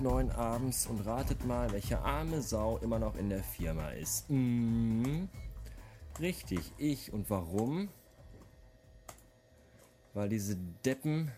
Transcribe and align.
neun 0.00 0.30
abends 0.30 0.86
und 0.86 1.00
ratet 1.06 1.44
mal, 1.44 1.72
welche 1.72 2.00
arme 2.00 2.42
Sau 2.42 2.78
immer 2.78 2.98
noch 2.98 3.16
in 3.16 3.28
der 3.28 3.42
Firma 3.42 3.90
ist. 3.90 4.28
Mhm. 4.30 5.28
Richtig, 6.20 6.72
ich. 6.78 7.12
Und 7.12 7.30
warum? 7.30 7.88
Weil 10.12 10.28
diese 10.28 10.56
Deppen 10.84 11.30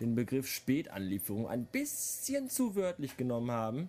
den 0.00 0.14
Begriff 0.14 0.48
Spätanlieferung 0.48 1.48
ein 1.48 1.66
bisschen 1.66 2.48
zu 2.48 2.74
wörtlich 2.74 3.16
genommen 3.16 3.50
haben 3.50 3.88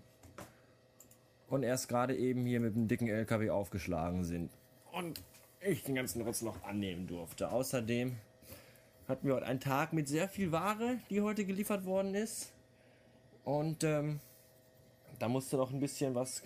und 1.47 1.63
erst 1.63 1.89
gerade 1.89 2.15
eben 2.15 2.45
hier 2.45 2.59
mit 2.59 2.75
dem 2.75 2.87
dicken 2.87 3.07
LKW 3.07 3.49
aufgeschlagen 3.49 4.23
sind. 4.23 4.51
Und 4.91 5.21
ich 5.61 5.83
den 5.83 5.95
ganzen 5.95 6.21
Rotz 6.21 6.41
noch 6.41 6.63
annehmen 6.63 7.07
durfte. 7.07 7.51
Außerdem 7.51 8.15
hatten 9.07 9.27
wir 9.27 9.35
heute 9.35 9.45
einen 9.45 9.59
Tag 9.59 9.93
mit 9.93 10.07
sehr 10.07 10.29
viel 10.29 10.51
Ware, 10.51 10.99
die 11.09 11.21
heute 11.21 11.45
geliefert 11.45 11.85
worden 11.85 12.15
ist. 12.15 12.51
Und 13.45 13.83
ähm, 13.83 14.19
da 15.19 15.29
musste 15.29 15.55
noch 15.55 15.71
ein 15.71 15.79
bisschen 15.79 16.15
was 16.15 16.41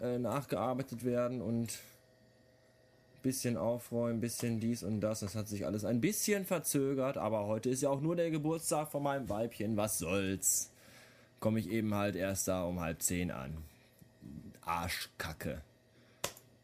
äh, 0.00 0.18
nachgearbeitet 0.18 1.04
werden 1.04 1.40
und 1.40 1.70
ein 1.70 3.22
bisschen 3.22 3.56
aufräumen, 3.56 4.18
ein 4.18 4.20
bisschen 4.20 4.58
dies 4.58 4.82
und 4.82 5.00
das. 5.00 5.20
Das 5.20 5.36
hat 5.36 5.46
sich 5.46 5.64
alles 5.64 5.84
ein 5.84 6.00
bisschen 6.00 6.44
verzögert, 6.44 7.16
aber 7.16 7.46
heute 7.46 7.70
ist 7.70 7.82
ja 7.82 7.88
auch 7.88 8.00
nur 8.00 8.16
der 8.16 8.32
Geburtstag 8.32 8.90
von 8.90 9.04
meinem 9.04 9.28
Weibchen. 9.28 9.76
Was 9.76 9.98
soll's? 9.98 10.72
Komme 11.38 11.60
ich 11.60 11.70
eben 11.70 11.94
halt 11.94 12.16
erst 12.16 12.48
da 12.48 12.64
um 12.64 12.80
halb 12.80 13.00
zehn 13.00 13.30
an. 13.30 13.62
Arschkacke. 14.62 15.62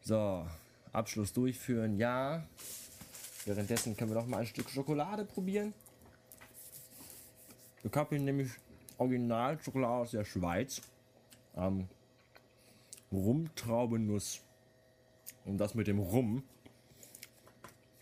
So, 0.02 0.46
Abschluss 0.92 1.32
durchführen, 1.32 1.96
ja. 1.96 2.44
Währenddessen 3.44 3.96
können 3.96 4.10
wir 4.10 4.20
noch 4.20 4.26
mal 4.26 4.38
ein 4.38 4.46
Stück 4.46 4.68
Schokolade 4.68 5.24
probieren. 5.24 5.72
Ich 7.84 7.94
habe 7.94 8.18
nämlich 8.18 8.50
Original-Schokolade 8.98 9.94
aus 9.94 10.10
der 10.10 10.24
Schweiz. 10.24 10.82
Ähm, 11.56 11.88
Rumtraubennuss. 13.10 14.42
Und 15.44 15.58
das 15.58 15.74
mit 15.74 15.86
dem 15.86 15.98
Rum, 15.98 16.42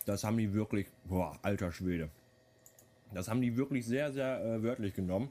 das 0.04 0.24
haben 0.24 0.36
die 0.36 0.52
wirklich, 0.52 0.88
boah, 1.04 1.38
alter 1.42 1.70
Schwede. 1.70 2.10
Das 3.12 3.28
haben 3.28 3.40
die 3.40 3.56
wirklich 3.56 3.86
sehr, 3.86 4.12
sehr 4.12 4.44
äh, 4.44 4.62
wörtlich 4.62 4.94
genommen. 4.94 5.30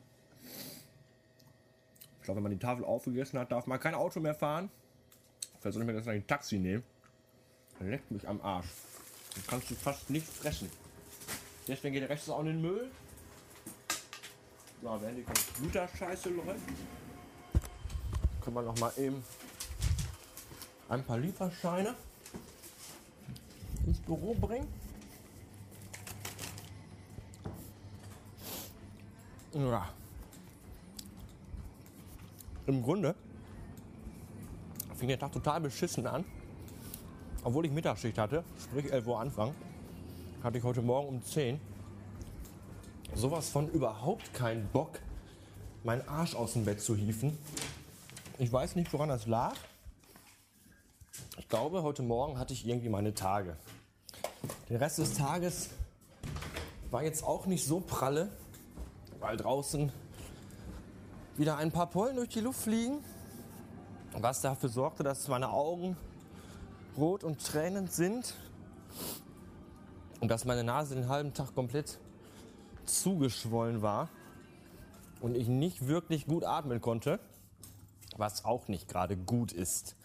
Ich 2.19 2.23
glaube, 2.23 2.37
wenn 2.37 2.43
man 2.43 2.51
die 2.51 2.59
Tafel 2.59 2.85
aufgegessen 2.85 3.37
hat, 3.37 3.51
darf 3.51 3.67
man 3.67 3.79
kein 3.79 3.93
Auto 3.93 4.19
mehr 4.19 4.33
fahren. 4.33 4.69
Vielleicht 5.59 5.73
soll 5.73 5.83
ich 5.83 5.87
mir 5.87 5.93
das 5.93 6.07
ein 6.07 6.25
Taxi 6.25 6.57
nehmen. 6.57 6.83
Leckt 7.79 8.09
mich 8.11 8.27
am 8.27 8.41
Arsch. 8.41 8.67
Dann 9.35 9.43
kannst 9.47 9.69
du 9.69 9.75
fast 9.75 10.09
nicht 10.09 10.25
fressen. 10.25 10.69
Deswegen 11.67 11.93
geht 11.93 12.03
der 12.03 12.09
Rest 12.09 12.29
auch 12.29 12.39
in 12.39 12.47
den 12.47 12.61
Müll. 12.61 12.89
So, 14.85 15.01
wenn 15.01 15.15
die 15.15 15.23
Computerscheiße 15.23 16.29
läuft, 16.29 16.59
können 18.39 18.55
wir 18.55 18.61
noch 18.61 18.77
mal 18.77 18.93
eben 18.97 19.23
ein 20.89 21.03
paar 21.03 21.17
Lieferscheine 21.17 21.95
ins 23.87 23.99
Büro 24.01 24.35
bringen. 24.35 24.67
Ja. 29.55 29.89
Im 32.67 32.83
Grunde 32.83 33.15
fing 34.97 35.07
der 35.07 35.17
Tag 35.17 35.31
total 35.31 35.61
beschissen 35.61 36.05
an. 36.05 36.23
Obwohl 37.43 37.65
ich 37.65 37.71
Mittagsschicht 37.71 38.19
hatte, 38.19 38.43
sprich 38.61 38.91
11 38.91 39.07
Uhr 39.07 39.19
Anfang, 39.19 39.55
hatte 40.43 40.59
ich 40.59 40.63
heute 40.63 40.83
Morgen 40.83 41.07
um 41.07 41.23
10 41.23 41.59
sowas 43.15 43.49
von 43.49 43.69
überhaupt 43.69 44.33
keinen 44.33 44.67
Bock, 44.67 44.99
meinen 45.83 46.07
Arsch 46.07 46.35
aus 46.35 46.53
dem 46.53 46.65
Bett 46.65 46.81
zu 46.81 46.95
hieven. 46.95 47.37
Ich 48.37 48.51
weiß 48.51 48.75
nicht, 48.75 48.91
woran 48.91 49.09
das 49.09 49.25
lag. 49.25 49.55
Ich 51.37 51.47
glaube, 51.47 51.81
heute 51.83 52.03
Morgen 52.03 52.37
hatte 52.37 52.53
ich 52.53 52.67
irgendwie 52.67 52.89
meine 52.89 53.13
Tage. 53.13 53.55
Der 54.69 54.81
Rest 54.81 54.97
des 54.97 55.13
Tages 55.13 55.69
war 56.91 57.03
jetzt 57.03 57.23
auch 57.23 57.45
nicht 57.45 57.65
so 57.65 57.79
pralle, 57.79 58.29
weil 59.19 59.37
draußen 59.37 59.91
wieder 61.37 61.57
ein 61.57 61.71
paar 61.71 61.89
Pollen 61.89 62.17
durch 62.17 62.29
die 62.29 62.41
Luft 62.41 62.61
fliegen, 62.61 62.97
was 64.13 64.41
dafür 64.41 64.69
sorgte, 64.69 65.03
dass 65.03 65.27
meine 65.27 65.49
Augen 65.49 65.95
rot 66.97 67.23
und 67.23 67.45
tränend 67.45 67.91
sind 67.91 68.35
und 70.19 70.29
dass 70.29 70.45
meine 70.45 70.63
Nase 70.63 70.95
den 70.95 71.07
halben 71.07 71.33
Tag 71.33 71.53
komplett 71.55 71.97
zugeschwollen 72.85 73.81
war 73.81 74.09
und 75.21 75.35
ich 75.35 75.47
nicht 75.47 75.87
wirklich 75.87 76.25
gut 76.25 76.43
atmen 76.43 76.81
konnte, 76.81 77.19
was 78.17 78.45
auch 78.45 78.67
nicht 78.67 78.87
gerade 78.87 79.17
gut 79.17 79.51
ist. 79.51 79.95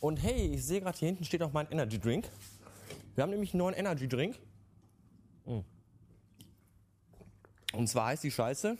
Und 0.00 0.16
hey, 0.16 0.54
ich 0.54 0.64
sehe 0.64 0.80
gerade 0.80 0.96
hier 0.96 1.08
hinten 1.08 1.24
steht 1.24 1.42
auch 1.42 1.52
mein 1.52 1.70
Energy 1.70 1.98
Drink. 1.98 2.28
Wir 3.14 3.22
haben 3.22 3.30
nämlich 3.30 3.52
einen 3.52 3.58
neuen 3.58 3.74
Energy 3.74 4.08
Drink. 4.08 4.38
Hm. 5.44 5.64
Und 7.72 7.88
zwar 7.88 8.06
heißt 8.06 8.24
die 8.24 8.30
Scheiße 8.30 8.76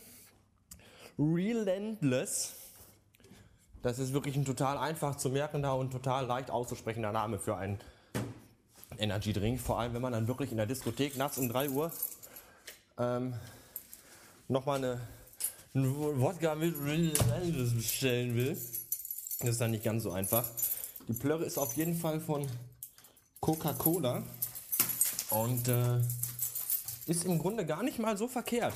Relentless. 1.18 2.54
Das 3.82 3.98
ist 3.98 4.12
wirklich 4.12 4.36
ein 4.36 4.44
total 4.44 4.78
einfach 4.78 5.16
zu 5.16 5.30
merkender 5.30 5.76
und 5.76 5.90
total 5.90 6.26
leicht 6.26 6.50
auszusprechender 6.50 7.12
Name 7.12 7.38
für 7.38 7.56
einen 7.56 7.78
Energy 8.98 9.32
Drink. 9.32 9.60
Vor 9.60 9.78
allem, 9.78 9.94
wenn 9.94 10.02
man 10.02 10.12
dann 10.12 10.28
wirklich 10.28 10.50
in 10.50 10.56
der 10.56 10.66
Diskothek 10.66 11.16
nachts 11.16 11.38
um 11.38 11.48
3 11.48 11.70
Uhr 11.70 11.92
ähm, 12.98 13.34
nochmal 14.48 14.78
eine, 14.78 15.00
eine 15.74 15.94
Wodka 15.94 16.54
mit 16.54 16.76
Relentless 16.78 17.74
bestellen 17.74 18.34
will. 18.34 18.56
Das 19.40 19.50
ist 19.50 19.60
dann 19.60 19.70
nicht 19.70 19.84
ganz 19.84 20.02
so 20.02 20.12
einfach. 20.12 20.48
Die 21.08 21.12
Plörre 21.12 21.44
ist 21.44 21.58
auf 21.58 21.76
jeden 21.76 21.96
Fall 21.96 22.20
von 22.20 22.48
Coca-Cola 23.40 24.22
und 25.30 25.68
äh, 25.68 26.00
ist 27.06 27.24
im 27.24 27.38
Grunde 27.38 27.66
gar 27.66 27.82
nicht 27.82 27.98
mal 27.98 28.16
so 28.16 28.28
verkehrt. 28.28 28.74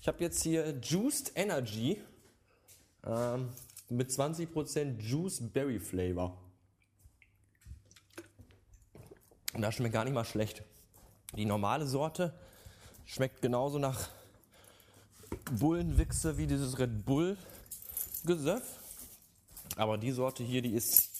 Ich 0.00 0.08
habe 0.08 0.18
jetzt 0.20 0.42
hier 0.42 0.78
Juiced 0.82 1.32
Energy 1.34 2.00
ähm, 3.06 3.50
mit 3.88 4.10
20% 4.10 5.00
Juice 5.00 5.40
Berry 5.52 5.78
Flavor. 5.78 6.36
Und 9.52 9.62
das 9.62 9.74
schmeckt 9.74 9.94
gar 9.94 10.04
nicht 10.04 10.14
mal 10.14 10.24
schlecht. 10.24 10.62
Die 11.36 11.44
normale 11.44 11.86
Sorte 11.86 12.34
schmeckt 13.06 13.42
genauso 13.42 13.78
nach 13.78 14.08
Bullenwichse 15.52 16.38
wie 16.38 16.46
dieses 16.46 16.78
Red 16.78 17.04
Bull 17.04 17.36
Gesöff. 18.24 18.62
Aber 19.76 19.98
die 19.98 20.12
Sorte 20.12 20.42
hier, 20.42 20.62
die 20.62 20.74
ist 20.74 21.10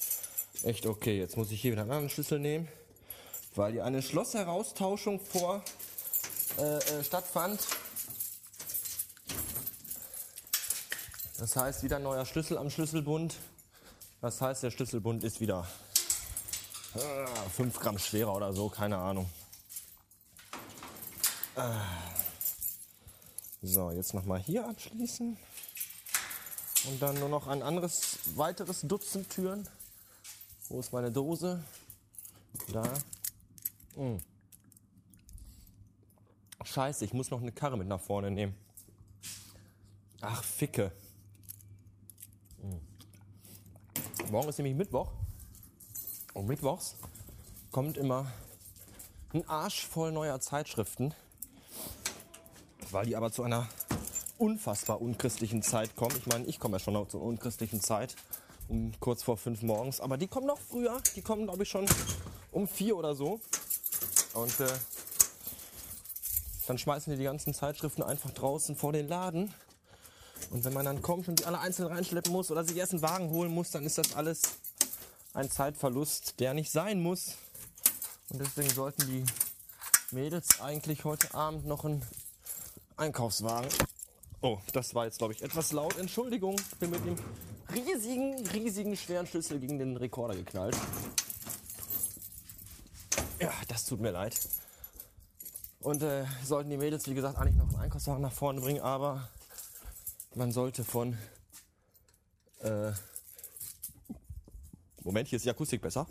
echt 0.62 0.87
okay. 0.87 1.19
Jetzt 1.19 1.37
muss 1.37 1.50
ich 1.50 1.61
hier 1.61 1.72
wieder 1.72 1.83
einen 1.83 1.91
anderen 1.91 2.11
Schlüssel 2.11 2.39
nehmen, 2.39 2.69
weil 3.55 3.72
hier 3.72 3.84
eine 3.84 4.03
Schlossheraustauschung 4.03 5.21
vor 5.21 5.62
äh, 6.59 6.78
äh, 6.78 7.05
stattfand. 7.05 7.61
Das 11.39 11.56
heißt, 11.56 11.83
wieder 11.83 11.97
ein 11.97 12.05
neuer 12.05 12.25
Schlüssel 12.25 12.56
am 12.56 12.71
Schlüsselbund. 12.71 13.34
Das 14.21 14.41
heißt, 14.41 14.62
der 14.62 14.71
Schlüsselbund 14.71 15.25
ist 15.25 15.41
wieder 15.41 15.66
äh, 16.95 17.51
5 17.56 17.78
Gramm 17.81 17.99
schwerer 17.99 18.34
oder 18.34 18.53
so, 18.53 18.69
keine 18.69 18.97
Ahnung. 18.97 19.28
So, 23.62 23.91
jetzt 23.92 24.12
nochmal 24.12 24.41
hier 24.41 24.69
abschließen. 24.69 25.37
Und 26.87 27.00
dann 27.00 27.19
nur 27.19 27.28
noch 27.28 27.47
ein 27.47 27.62
anderes, 27.62 28.19
weiteres 28.34 28.82
Dutzend 28.82 29.30
Türen. 29.30 29.68
Wo 30.68 30.80
ist 30.80 30.92
meine 30.92 31.10
Dose? 31.10 31.62
Da. 32.72 32.83
Hm. 33.95 34.21
Scheiße, 36.62 37.04
ich 37.04 37.12
muss 37.12 37.30
noch 37.30 37.41
eine 37.41 37.53
Karre 37.53 37.78
mit 37.78 37.86
nach 37.86 38.00
vorne 38.00 38.30
nehmen. 38.30 38.54
Ach, 40.21 40.42
Ficke. 40.42 40.91
Hm. 42.60 42.80
Morgen 44.30 44.48
ist 44.48 44.59
nämlich 44.59 44.74
Mittwoch. 44.74 45.12
Und 46.33 46.47
mittwochs 46.48 46.97
kommt 47.71 47.97
immer 47.97 48.33
ein 49.33 49.48
Arsch 49.48 49.86
voll 49.86 50.10
neuer 50.12 50.41
Zeitschriften. 50.41 51.15
Weil 52.95 53.07
die 53.07 53.17
aber 53.17 53.33
zu 53.33 53.43
einer 53.43 53.67
unfassbar 54.39 55.03
unchristlichen 55.03 55.65
Zeit 55.65 55.97
kommen. 55.97 56.15
Ich 56.17 56.27
meine, 56.27 56.47
ich 56.47 56.61
komme 56.61 56.77
ja 56.77 56.79
schon 56.79 56.95
noch 56.95 57.09
zur 57.09 57.23
unchristlichen 57.23 57.81
Zeit 57.81 58.15
um 58.69 58.93
kurz 59.01 59.25
vor 59.25 59.37
fünf 59.37 59.63
morgens. 59.63 60.01
Aber 60.01 60.17
die 60.17 60.29
kommen 60.29 60.47
noch 60.47 60.61
früher. 60.61 61.03
Die 61.17 61.21
kommen, 61.21 61.43
glaube 61.43 61.65
ich, 61.65 61.69
schon 61.69 61.87
um 62.53 62.69
vier 62.69 62.97
oder 62.97 63.17
so. 63.17 63.41
Und 64.35 64.61
äh, 64.61 64.69
dann 66.69 66.79
schmeißen 66.79 67.11
die 67.11 67.19
die 67.19 67.25
ganzen 67.25 67.53
Zeitschriften 67.53 68.05
einfach 68.05 68.31
draußen 68.31 68.77
vor 68.77 68.93
den 68.93 69.09
Laden. 69.09 69.53
Und 70.53 70.65
wenn 70.65 70.73
man 70.73 70.85
dann 70.85 71.03
kommt 71.03 71.27
und 71.27 71.41
die 71.41 71.47
alle 71.47 71.59
einzeln 71.59 71.89
reinschleppen 71.89 72.31
muss 72.31 72.53
oder 72.53 72.63
sich 72.63 72.77
erst 72.77 72.93
einen 72.93 73.03
Wagen 73.03 73.29
holen 73.31 73.51
muss, 73.51 73.73
dann 73.73 73.85
ist 73.85 73.99
das 73.99 74.15
alles 74.15 74.41
ein 75.33 75.51
Zeitverlust, 75.51 76.39
der 76.39 76.55
nicht 76.55 76.71
sein 76.71 77.03
muss. 77.03 77.35
Und 78.31 78.41
deswegen 78.41 78.71
sollten 78.71 79.05
die 79.09 79.25
Mädels 80.13 80.61
eigentlich 80.61 81.05
heute 81.05 81.35
Abend 81.35 81.67
noch 81.67 81.85
einen 81.85 82.07
Einkaufswagen 82.97 83.69
Oh, 84.45 84.59
das 84.75 84.95
war 84.95 85.07
jetzt, 85.07 85.17
glaube 85.17 85.33
ich, 85.33 85.41
etwas 85.41 85.73
laut. 85.73 85.97
Entschuldigung, 85.97 86.55
ich 86.59 86.79
bin 86.79 86.91
mit 86.91 87.03
dem 87.07 87.17
riesigen, 87.73 88.47
riesigen, 88.49 88.95
schweren 88.95 89.27
Schlüssel 89.27 89.59
gegen 89.59 89.79
den 89.79 89.97
Rekorder 89.97 90.35
geknallt. 90.35 90.77
Ja, 93.41 93.51
das 93.69 93.87
tut 93.87 94.01
mir 94.01 94.11
leid. 94.11 94.39
Und 95.81 96.03
äh, 96.03 96.27
sollten 96.45 96.69
die 96.69 96.77
Mädels, 96.77 97.09
wie 97.09 97.15
gesagt, 97.15 97.39
eigentlich 97.39 97.57
noch 97.57 97.69
einen 97.69 97.85
Einkaufswagen 97.85 98.21
nach 98.21 98.35
vorne 98.35 98.61
bringen, 98.61 98.83
aber 98.83 99.31
man 100.35 100.53
sollte 100.53 100.85
von... 100.85 101.17
Äh, 102.59 102.93
Moment, 105.05 105.29
hier 105.29 105.39
ist 105.39 105.47
die 105.47 105.51
Akustik 105.51 105.81
besser. 105.81 106.07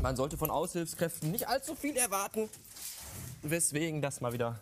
Man 0.00 0.16
sollte 0.16 0.38
von 0.38 0.50
Aushilfskräften 0.50 1.30
nicht 1.30 1.48
allzu 1.48 1.74
viel 1.74 1.98
erwarten, 1.98 2.48
weswegen 3.50 4.02
das 4.02 4.20
mal 4.20 4.32
wieder 4.32 4.58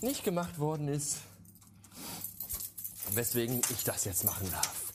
nicht 0.00 0.24
gemacht 0.24 0.58
worden 0.58 0.88
ist. 0.88 1.18
Weswegen 3.12 3.60
ich 3.70 3.84
das 3.84 4.04
jetzt 4.04 4.24
machen 4.24 4.50
darf. 4.50 4.92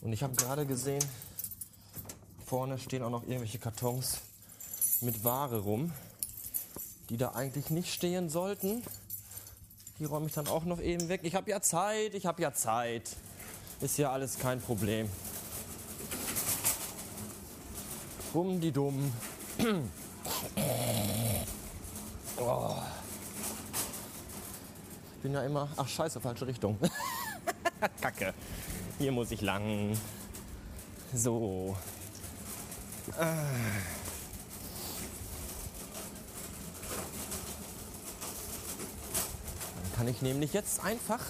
Und 0.00 0.12
ich 0.12 0.22
habe 0.22 0.34
gerade 0.34 0.66
gesehen, 0.66 1.04
vorne 2.46 2.78
stehen 2.78 3.02
auch 3.02 3.10
noch 3.10 3.22
irgendwelche 3.22 3.58
Kartons 3.58 4.20
mit 5.00 5.24
Ware 5.24 5.60
rum, 5.60 5.92
die 7.08 7.16
da 7.16 7.32
eigentlich 7.32 7.70
nicht 7.70 7.92
stehen 7.92 8.30
sollten. 8.30 8.82
Die 9.98 10.04
räume 10.04 10.26
ich 10.26 10.32
dann 10.32 10.48
auch 10.48 10.64
noch 10.64 10.80
eben 10.80 11.08
weg. 11.08 11.20
Ich 11.24 11.34
habe 11.34 11.50
ja 11.50 11.60
Zeit, 11.60 12.14
ich 12.14 12.24
habe 12.24 12.40
ja 12.40 12.52
Zeit. 12.52 13.16
Ist 13.80 13.98
ja 13.98 14.12
alles 14.12 14.38
kein 14.38 14.60
Problem. 14.60 15.08
Bumm 18.32 18.60
die 18.60 18.72
dumm. 18.72 19.12
oh. 22.40 22.76
Ich 25.16 25.22
bin 25.22 25.32
ja 25.32 25.42
immer. 25.42 25.68
Ach 25.76 25.86
scheiße, 25.86 26.20
falsche 26.20 26.46
Richtung. 26.46 26.78
Kacke. 28.00 28.34
Hier 28.98 29.12
muss 29.12 29.30
ich 29.30 29.40
lang. 29.40 29.96
So. 31.12 31.76
Ah. 33.18 33.34
Dann 39.76 39.92
kann 39.96 40.08
ich 40.08 40.22
nämlich 40.22 40.52
jetzt 40.52 40.82
einfach 40.84 41.20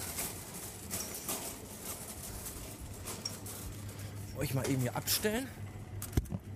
euch 4.37 4.53
mal 4.53 4.67
eben 4.69 4.81
hier 4.81 4.95
abstellen. 4.95 5.47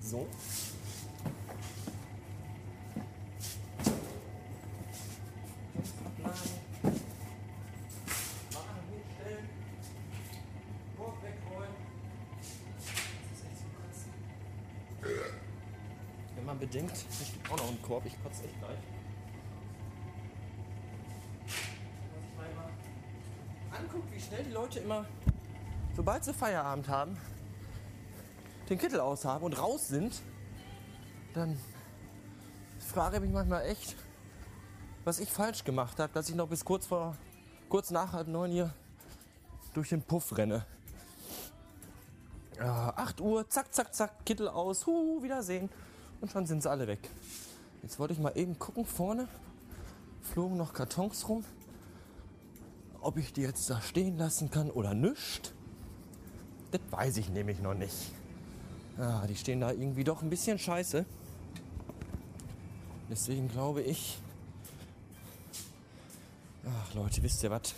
So. 0.02 0.28
Bedenkt, 16.66 16.98
hier 16.98 17.28
steht 17.28 17.52
auch 17.52 17.58
noch 17.58 17.68
ein 17.70 17.80
Korb, 17.84 18.04
ich 18.08 18.24
kotze 18.24 18.44
echt 18.44 18.58
gleich. 18.58 18.80
Anguckt, 23.72 24.12
wie 24.12 24.20
schnell 24.20 24.44
die 24.44 24.52
Leute 24.52 24.80
immer, 24.80 25.06
sobald 25.96 26.24
sie 26.24 26.34
Feierabend 26.34 26.88
haben, 26.88 27.18
den 28.68 28.80
Kittel 28.80 29.00
aushaben 29.00 29.46
und 29.46 29.54
raus 29.54 29.90
sind, 29.90 30.24
dann 31.36 31.56
frage 32.80 33.18
ich 33.18 33.22
mich 33.22 33.32
manchmal 33.32 33.68
echt, 33.68 33.96
was 35.04 35.20
ich 35.20 35.30
falsch 35.30 35.66
gemacht 35.66 36.00
habe, 36.00 36.12
dass 36.14 36.30
ich 36.30 36.36
noch 36.36 36.48
bis 36.48 36.66
kurz 36.66 36.88
vor, 36.88 37.16
kurz 37.70 37.92
nach 37.92 38.12
halb 38.12 38.28
neun 38.28 38.50
hier 38.50 38.74
durch 39.76 39.90
den 39.90 40.02
Puff 40.02 40.36
renne. 40.36 40.66
Ja, 42.58 42.92
8 42.96 43.22
Uhr, 43.22 43.48
zack, 43.50 43.72
zack, 43.72 43.94
zack, 43.94 44.26
Kittel 44.26 44.48
aus, 44.48 44.88
hu, 44.88 45.22
Wiedersehen. 45.22 45.70
Und 46.22 46.32
schon 46.32 46.46
sind 46.46 46.64
sie 46.64 46.70
alle 46.70 46.88
weg. 46.88 47.10
Jetzt 47.84 48.00
wollte 48.00 48.14
ich 48.14 48.20
mal 48.20 48.36
eben 48.36 48.58
gucken, 48.58 48.86
vorne 48.86 49.28
flogen 50.22 50.58
noch 50.58 50.74
Kartons 50.74 51.28
rum. 51.30 51.46
Ob 53.02 53.18
ich 53.18 53.34
die 53.34 53.42
jetzt 53.42 53.70
da 53.70 53.80
stehen 53.82 54.18
lassen 54.18 54.50
kann 54.50 54.72
oder 54.72 54.94
nicht, 54.94 55.54
das 56.72 56.82
weiß 56.90 57.18
ich 57.18 57.30
nämlich 57.30 57.60
noch 57.60 57.76
nicht. 57.76 58.12
Ja, 58.98 59.28
die 59.28 59.36
stehen 59.36 59.60
da 59.60 59.72
irgendwie 59.72 60.04
doch 60.04 60.22
ein 60.22 60.30
bisschen 60.30 60.58
scheiße. 60.58 61.06
Deswegen 63.10 63.48
glaube 63.50 63.82
ich. 63.82 64.18
Ach 66.66 66.94
Leute, 66.96 67.22
wisst 67.22 67.44
ihr 67.44 67.52
was? 67.52 67.76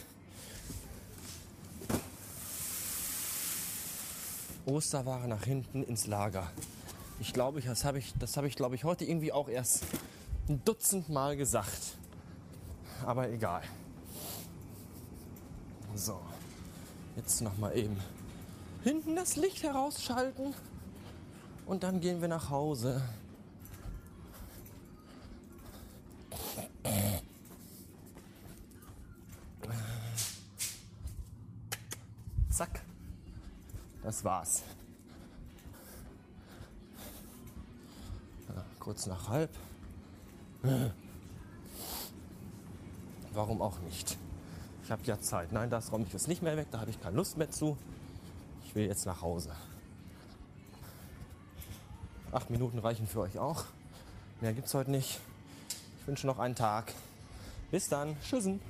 Osterware 4.66 5.28
nach 5.28 5.44
hinten 5.44 5.84
ins 5.84 6.08
Lager. 6.08 6.50
Ich 7.20 7.34
glaube, 7.34 7.62
das 7.62 7.84
habe 7.84 8.00
ich, 8.00 8.14
das 8.20 8.38
habe 8.38 8.48
ich, 8.48 8.56
glaube 8.56 8.76
ich, 8.76 8.84
heute 8.84 9.06
irgendwie 9.06 9.32
auch 9.32 9.50
erst 9.50 9.84
ein 10.48 10.62
Dutzend 10.64 11.10
Mal 11.10 11.36
gesagt. 11.36 11.98
Aber 13.06 13.30
egal. 13.30 13.64
So, 15.96 16.20
jetzt 17.16 17.42
noch 17.42 17.58
mal 17.58 17.76
eben 17.76 17.98
hinten 18.84 19.16
das 19.16 19.36
Licht 19.36 19.64
herausschalten 19.64 20.54
und 21.66 21.84
dann 21.84 22.00
gehen 22.00 22.22
wir 22.22 22.28
nach 22.28 22.50
Hause. 22.50 23.02
Zack. 32.50 32.82
Das 34.04 34.24
war's. 34.24 34.64
Kurz 38.88 39.06
nach 39.06 39.28
halb. 39.28 39.50
Warum 43.34 43.62
auch 43.62 43.78
nicht? 43.80 44.18
Ich 44.82 44.92
habe 44.92 45.02
ja 45.04 45.20
Zeit. 45.20 45.52
Nein, 45.52 45.70
das 45.70 45.92
räume 45.92 46.06
ich 46.08 46.14
jetzt 46.14 46.30
nicht 46.30 46.42
mehr 46.42 46.56
weg. 46.56 46.68
Da 46.72 46.80
habe 46.80 46.90
ich 46.90 47.02
keine 47.02 47.18
Lust 47.18 47.38
mehr 47.38 47.52
zu. 47.52 47.76
Ich 48.66 48.74
will 48.76 48.86
jetzt 48.86 49.06
nach 49.06 49.22
Hause. 49.22 49.52
Acht 52.32 52.50
Minuten 52.50 52.80
reichen 52.80 53.08
für 53.08 53.20
euch 53.20 53.38
auch. 53.38 53.66
Mehr 54.40 54.54
gibt's 54.54 54.74
heute 54.74 54.92
nicht. 54.92 55.20
Ich 56.00 56.08
wünsche 56.08 56.26
noch 56.26 56.40
einen 56.40 56.56
Tag. 56.56 56.94
Bis 57.72 57.90
dann. 57.90 58.16
Tschüssen. 58.22 58.62